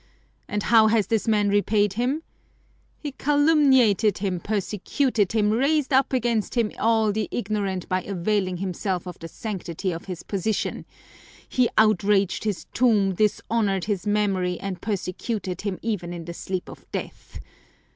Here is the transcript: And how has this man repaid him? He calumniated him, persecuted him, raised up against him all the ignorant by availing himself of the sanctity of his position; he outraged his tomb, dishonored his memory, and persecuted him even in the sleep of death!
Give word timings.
And 0.47 0.63
how 0.63 0.87
has 0.87 1.05
this 1.05 1.27
man 1.27 1.49
repaid 1.49 1.93
him? 1.93 2.23
He 2.97 3.11
calumniated 3.11 4.17
him, 4.17 4.39
persecuted 4.39 5.33
him, 5.33 5.51
raised 5.51 5.93
up 5.93 6.11
against 6.11 6.55
him 6.55 6.71
all 6.79 7.11
the 7.11 7.27
ignorant 7.29 7.87
by 7.87 8.01
availing 8.01 8.57
himself 8.57 9.05
of 9.05 9.19
the 9.19 9.27
sanctity 9.27 9.91
of 9.91 10.05
his 10.05 10.23
position; 10.23 10.85
he 11.47 11.69
outraged 11.77 12.45
his 12.45 12.65
tomb, 12.73 13.13
dishonored 13.13 13.85
his 13.85 14.07
memory, 14.07 14.59
and 14.59 14.81
persecuted 14.81 15.61
him 15.61 15.77
even 15.83 16.13
in 16.13 16.25
the 16.25 16.33
sleep 16.33 16.67
of 16.67 16.91
death! 16.91 17.39